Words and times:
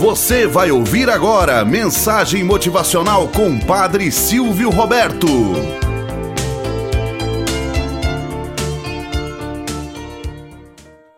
Você 0.00 0.46
vai 0.46 0.70
ouvir 0.70 1.10
agora 1.10 1.62
mensagem 1.62 2.42
motivacional 2.42 3.28
com 3.28 3.60
Padre 3.60 4.10
Silvio 4.10 4.70
Roberto. 4.70 5.26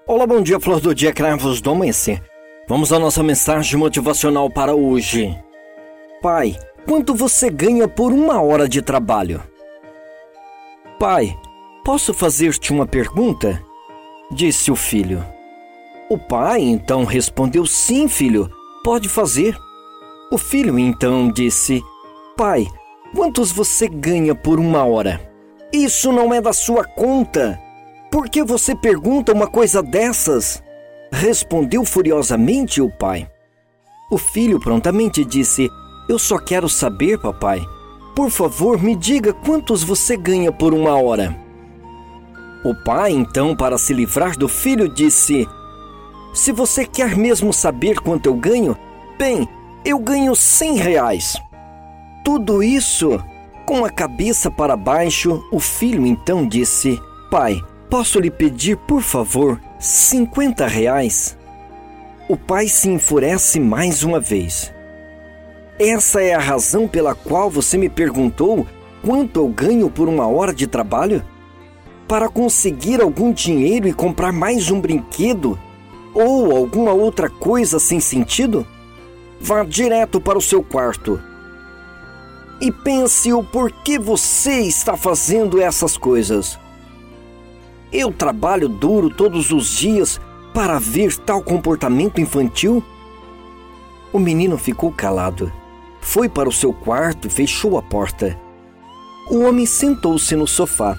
Olá, 0.05 0.27
bom 0.27 0.43
dia, 0.43 0.59
flor 0.59 0.81
do 0.81 0.93
dia, 0.93 1.13
cravos 1.13 1.61
do 1.61 1.71
amanhecer. 1.71 2.21
Vamos 2.69 2.93
à 2.93 2.99
nossa 2.99 3.23
mensagem 3.23 3.79
motivacional 3.79 4.51
para 4.51 4.75
hoje. 4.75 5.33
Pai, 6.21 6.59
quanto 6.85 7.15
você 7.15 7.49
ganha 7.49 7.87
por 7.87 8.13
uma 8.13 8.43
hora 8.43 8.69
de 8.69 8.83
trabalho? 8.83 9.41
Pai, 10.99 11.33
posso 11.85 12.13
fazer-te 12.13 12.73
uma 12.73 12.85
pergunta? 12.85 13.63
Disse 14.33 14.73
o 14.73 14.77
filho. 14.77 15.25
O 16.11 16.19
pai 16.19 16.63
então 16.63 17.05
respondeu: 17.05 17.65
Sim, 17.65 18.09
filho 18.09 18.51
Pode 18.83 19.09
fazer. 19.09 19.57
O 20.31 20.37
filho 20.37 20.77
então 20.77 21.31
disse: 21.31 21.81
Pai, 22.37 22.67
quantos 23.15 23.53
você 23.53 23.87
ganha 23.87 24.35
por 24.35 24.59
uma 24.59 24.85
hora? 24.85 25.21
Isso 25.73 26.11
não 26.11 26.35
é 26.35 26.41
da 26.41 26.53
sua 26.53 26.85
conta. 26.85 27.61
Por 28.11 28.29
que 28.29 28.43
você 28.43 28.75
pergunta 28.75 29.33
uma 29.33 29.47
coisa 29.47 29.83
dessas? 29.83 30.61
Respondeu 31.13 31.85
furiosamente 31.85 32.81
o 32.81 32.91
pai. 32.91 33.31
O 34.11 34.19
filho 34.19 34.59
prontamente 34.59 35.25
disse: 35.25 35.71
Eu 36.09 36.19
só 36.19 36.37
quero 36.37 36.69
saber, 36.69 37.21
papai. 37.21 37.65
Por 38.17 38.31
favor, 38.31 38.83
me 38.83 38.97
diga 38.97 39.33
quantos 39.33 39.85
você 39.85 40.17
ganha 40.17 40.51
por 40.51 40.75
uma 40.75 41.01
hora. 41.01 41.37
O 42.65 42.75
pai, 42.75 43.13
então, 43.13 43.55
para 43.55 43.79
se 43.79 43.95
livrar 43.95 44.37
do 44.37 44.49
filho, 44.49 44.89
disse: 44.89 45.49
se 46.33 46.53
você 46.53 46.85
quer 46.85 47.17
mesmo 47.17 47.53
saber 47.53 48.01
quanto 48.01 48.27
eu 48.27 48.35
ganho, 48.35 48.77
bem, 49.19 49.49
eu 49.85 49.99
ganho 49.99 50.35
100 50.35 50.77
reais. 50.77 51.37
Tudo 52.25 52.63
isso 52.63 53.23
com 53.67 53.85
a 53.85 53.91
cabeça 53.91 54.51
para 54.51 54.77
baixo, 54.77 55.43
o 55.53 55.61
filho 55.61 56.07
então 56.07 56.47
disse: 56.47 57.01
Pai, 57.31 57.61
posso 57.89 58.19
lhe 58.19 58.31
pedir, 58.31 58.77
por 58.77 59.03
favor, 59.03 59.61
50 59.79 60.67
reais? 60.67 61.37
O 62.29 62.37
pai 62.37 62.69
se 62.69 62.89
enfurece 62.89 63.61
mais 63.61 64.03
uma 64.03 64.21
vez. 64.21 64.73
Essa 65.79 66.23
é 66.23 66.35
a 66.35 66.39
razão 66.39 66.87
pela 66.87 67.15
qual 67.15 67.51
você 67.51 67.77
me 67.77 67.89
perguntou 67.89 68.67
quanto 69.05 69.41
eu 69.41 69.49
ganho 69.49 69.91
por 69.91 70.09
uma 70.09 70.27
hora 70.27 70.55
de 70.55 70.67
trabalho? 70.67 71.25
Para 72.07 72.29
conseguir 72.29 73.01
algum 73.01 73.33
dinheiro 73.33 73.89
e 73.89 73.93
comprar 73.93 74.33
mais 74.33 74.71
um 74.71 74.81
brinquedo 74.81 75.59
ou 76.15 76.57
alguma 76.57 76.93
outra 76.93 77.29
coisa 77.29 77.79
sem 77.79 78.01
sentido, 78.01 78.67
vá 79.41 79.65
direto 79.65 80.21
para 80.21 80.39
o 80.39 80.43
seu 80.43 80.63
quarto 80.63 81.21
e 82.63 82.71
pense 82.71 83.33
o 83.33 83.43
porquê 83.43 83.99
você 83.99 84.61
está 84.61 84.97
fazendo 84.97 85.61
essas 85.61 85.97
coisas. 85.97 86.57
Eu 87.93 88.13
trabalho 88.13 88.69
duro 88.69 89.11
todos 89.11 89.51
os 89.51 89.69
dias 89.77 90.21
para 90.55 90.79
ver 90.79 91.17
tal 91.17 91.43
comportamento 91.43 92.21
infantil? 92.21 92.81
O 94.13 94.19
menino 94.21 94.57
ficou 94.57 94.93
calado. 94.93 95.53
Foi 96.01 96.29
para 96.29 96.49
o 96.49 96.53
seu 96.53 96.73
quarto 96.73 97.27
e 97.27 97.31
fechou 97.31 97.77
a 97.77 97.83
porta. 97.83 98.39
O 99.29 99.41
homem 99.41 99.67
sentou-se 99.67 100.37
no 100.37 100.47
sofá 100.47 100.97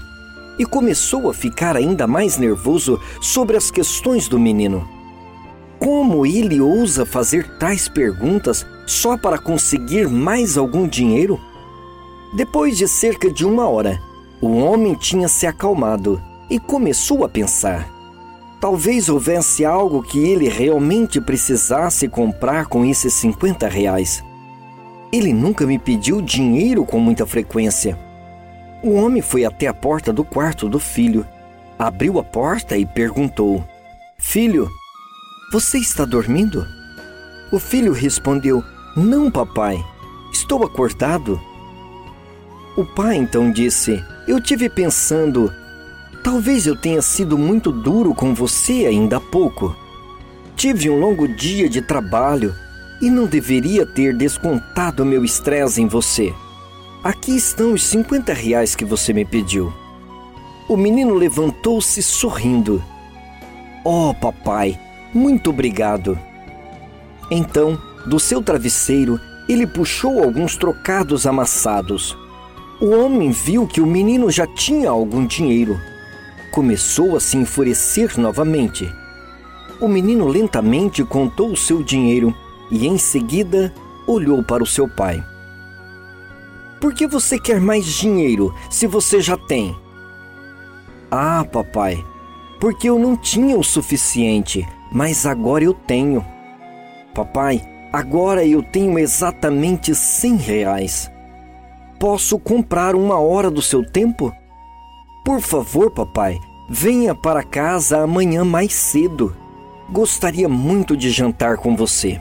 e 0.59 0.65
começou 0.65 1.29
a 1.29 1.33
ficar 1.33 1.77
ainda 1.77 2.05
mais 2.05 2.37
nervoso 2.37 2.99
sobre 3.21 3.55
as 3.55 3.71
questões 3.71 4.27
do 4.27 4.37
menino. 4.37 4.85
Como 5.83 6.25
ele 6.25 6.61
ousa 6.61 7.05
fazer 7.05 7.45
tais 7.57 7.89
perguntas 7.89 8.65
só 8.87 9.17
para 9.17 9.37
conseguir 9.37 10.07
mais 10.07 10.57
algum 10.57 10.87
dinheiro? 10.87 11.37
Depois 12.33 12.77
de 12.77 12.87
cerca 12.87 13.29
de 13.29 13.45
uma 13.45 13.67
hora, 13.67 13.99
o 14.39 14.55
homem 14.55 14.95
tinha 14.95 15.27
se 15.27 15.45
acalmado 15.45 16.23
e 16.49 16.57
começou 16.57 17.25
a 17.25 17.29
pensar. 17.29 17.85
Talvez 18.61 19.09
houvesse 19.09 19.65
algo 19.65 20.01
que 20.01 20.19
ele 20.19 20.47
realmente 20.47 21.19
precisasse 21.19 22.07
comprar 22.07 22.67
com 22.67 22.85
esses 22.85 23.13
50 23.15 23.67
reais. 23.67 24.23
Ele 25.11 25.33
nunca 25.33 25.65
me 25.67 25.77
pediu 25.77 26.21
dinheiro 26.21 26.85
com 26.85 26.97
muita 26.97 27.25
frequência. 27.25 27.99
O 28.81 28.93
homem 28.93 29.21
foi 29.21 29.43
até 29.43 29.67
a 29.67 29.73
porta 29.73 30.13
do 30.13 30.23
quarto 30.23 30.69
do 30.69 30.79
filho, 30.79 31.27
abriu 31.77 32.19
a 32.19 32.23
porta 32.23 32.77
e 32.77 32.85
perguntou: 32.85 33.61
Filho, 34.17 34.69
você 35.53 35.77
está 35.77 36.03
dormindo? 36.03 36.67
O 37.51 37.59
filho 37.59 37.93
respondeu: 37.93 38.63
Não, 38.97 39.29
papai, 39.29 39.85
estou 40.31 40.63
acordado. 40.63 41.39
O 42.75 42.83
pai 42.83 43.17
então 43.17 43.51
disse: 43.51 44.03
Eu 44.27 44.41
tive 44.41 44.67
pensando, 44.67 45.53
talvez 46.23 46.65
eu 46.65 46.75
tenha 46.75 47.03
sido 47.03 47.37
muito 47.37 47.71
duro 47.71 48.15
com 48.15 48.33
você 48.33 48.87
ainda 48.87 49.17
há 49.17 49.19
pouco. 49.19 49.75
Tive 50.55 50.89
um 50.89 50.99
longo 50.99 51.27
dia 51.27 51.69
de 51.69 51.83
trabalho 51.83 52.55
e 52.99 53.07
não 53.07 53.27
deveria 53.27 53.85
ter 53.85 54.17
descontado 54.17 55.05
meu 55.05 55.23
estresse 55.23 55.79
em 55.79 55.87
você. 55.87 56.33
Aqui 57.03 57.35
estão 57.35 57.73
os 57.73 57.83
50 57.83 58.33
reais 58.33 58.73
que 58.73 58.85
você 58.85 59.13
me 59.13 59.23
pediu. 59.23 59.71
O 60.67 60.75
menino 60.75 61.13
levantou-se 61.13 62.01
sorrindo. 62.01 62.83
Oh, 63.85 64.15
papai, 64.15 64.79
muito 65.13 65.49
obrigado. 65.49 66.17
Então, 67.29 67.79
do 68.05 68.19
seu 68.19 68.41
travesseiro, 68.41 69.19
ele 69.47 69.67
puxou 69.67 70.23
alguns 70.23 70.55
trocados 70.55 71.27
amassados. 71.27 72.17
O 72.81 72.89
homem 72.89 73.31
viu 73.31 73.67
que 73.67 73.81
o 73.81 73.85
menino 73.85 74.31
já 74.31 74.47
tinha 74.47 74.89
algum 74.89 75.25
dinheiro. 75.25 75.79
Começou 76.51 77.15
a 77.15 77.19
se 77.19 77.37
enfurecer 77.37 78.19
novamente. 78.19 78.91
O 79.79 79.87
menino 79.87 80.27
lentamente 80.27 81.03
contou 81.03 81.51
o 81.51 81.57
seu 81.57 81.83
dinheiro 81.83 82.35
e, 82.71 82.87
em 82.87 82.97
seguida, 82.97 83.73
olhou 84.07 84.43
para 84.43 84.63
o 84.63 84.67
seu 84.67 84.87
pai. 84.87 85.23
Por 86.79 86.93
que 86.93 87.07
você 87.07 87.39
quer 87.39 87.61
mais 87.61 87.85
dinheiro 87.85 88.53
se 88.69 88.87
você 88.87 89.21
já 89.21 89.37
tem? 89.37 89.75
Ah, 91.09 91.45
papai, 91.49 92.03
porque 92.59 92.89
eu 92.89 92.99
não 92.99 93.15
tinha 93.15 93.57
o 93.57 93.63
suficiente 93.63 94.67
mas 94.93 95.25
agora 95.25 95.63
eu 95.63 95.73
tenho. 95.73 96.23
Papai, 97.15 97.61
agora 97.91 98.45
eu 98.45 98.61
tenho 98.61 98.99
exatamente 98.99 99.95
100 99.95 100.35
reais. 100.37 101.11
Posso 101.99 102.37
comprar 102.37 102.95
uma 102.95 103.19
hora 103.19 103.49
do 103.49 103.61
seu 103.61 103.83
tempo? 103.83 104.31
Por 105.25 105.41
favor, 105.41 105.89
papai, 105.89 106.37
venha 106.69 107.15
para 107.15 107.43
casa 107.43 107.99
amanhã 107.99 108.45
mais 108.45 108.73
cedo. 108.73 109.35
Gostaria 109.89 110.47
muito 110.47 110.95
de 110.95 111.09
jantar 111.09 111.57
com 111.57 111.75
você. 111.75 112.19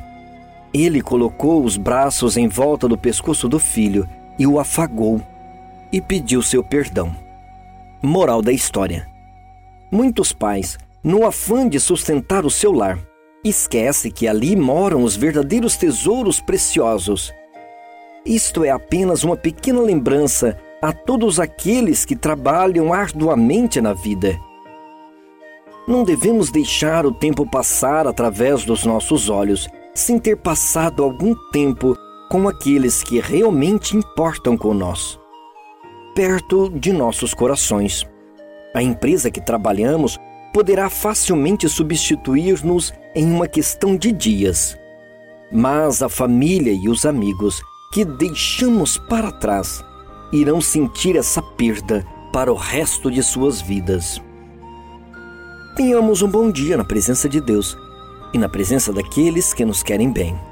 Ele 0.73 1.03
colocou 1.03 1.63
os 1.63 1.77
braços 1.77 2.39
em 2.39 2.49
volta 2.49 2.89
do 2.89 2.97
pescoço 2.97 3.49
do 3.49 3.59
filho 3.59 4.09
e 4.39 4.47
o 4.47 4.59
afagou 4.59 5.21
e 5.93 6.01
pediu 6.01 6.41
seu 6.41 6.65
perdão. 6.65 7.15
Moral 8.01 8.41
da 8.41 8.53
história: 8.53 9.07
Muitos 9.91 10.33
pais 10.33 10.79
no 11.03 11.27
afã 11.27 11.69
de 11.69 11.81
sustentar 11.81 12.45
o 12.45 12.51
seu 12.51 12.73
lar. 12.73 12.99
Esquece 13.45 14.11
que 14.11 14.29
ali 14.29 14.55
moram 14.55 15.03
os 15.03 15.17
verdadeiros 15.17 15.77
tesouros 15.77 16.41
preciosos. 16.41 17.33
Isto 18.25 18.65
é 18.65 18.71
apenas 18.71 19.25
uma 19.25 19.37
pequena 19.37 19.81
lembrança 19.81 20.57
a 20.81 20.93
todos 20.93 21.41
aqueles 21.41 22.05
que 22.05 22.15
trabalham 22.15 22.93
arduamente 22.93 23.81
na 23.81 23.93
vida. 23.93 24.39
Não 25.89 26.05
devemos 26.05 26.53
deixar 26.53 27.05
o 27.05 27.13
tempo 27.13 27.45
passar 27.49 28.07
através 28.07 28.65
dos 28.65 28.85
nossos 28.85 29.29
olhos 29.29 29.69
sem 29.93 30.19
ter 30.19 30.37
passado 30.37 31.03
algum 31.03 31.35
tempo 31.51 31.97
com 32.31 32.49
aqueles 32.49 33.03
que 33.03 33.21
realmente 33.21 33.97
importam 33.97 34.57
com 34.57 34.73
nós, 34.73 35.19
perto 36.15 36.71
de 36.71 36.93
nossos 36.93 37.35
corações. 37.35 38.07
A 38.75 38.83
empresa 38.83 39.31
que 39.31 39.41
trabalhamos 39.41 40.19
poderá 40.53 40.91
facilmente 40.91 41.69
substituir-nos 41.69 42.93
em 43.15 43.25
uma 43.27 43.49
questão 43.49 43.97
de 43.97 44.13
dias. 44.13 44.77
Mas 45.51 46.03
a 46.03 46.09
família 46.09 46.73
e 46.73 46.89
os 46.89 47.05
amigos 47.05 47.63
que 47.93 48.05
deixamos 48.05 48.97
para 48.97 49.31
trás 49.31 49.85
irão 50.33 50.61
sentir 50.61 51.17
essa 51.17 51.43
perda 51.43 52.07
para 52.33 52.53
o 52.53 52.57
resto 52.57 53.11
de 53.11 53.23
suas 53.23 53.61
vidas. 53.61 54.21
Tenhamos 55.77 56.23
um 56.23 56.29
bom 56.29 56.51
dia 56.51 56.77
na 56.77 56.85
presença 56.85 57.29
de 57.29 57.41
Deus 57.41 57.77
e 58.33 58.39
na 58.39 58.49
presença 58.49 58.93
daqueles 58.93 59.53
que 59.53 59.65
nos 59.65 59.83
querem 59.83 60.11
bem. 60.11 60.52